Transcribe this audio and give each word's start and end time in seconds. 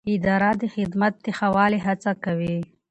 اداره 0.13 0.51
د 0.61 0.63
خدمت 0.75 1.13
د 1.23 1.27
ښه 1.37 1.47
والي 1.55 1.79
هڅه 1.87 2.11
کوي. 2.23 2.57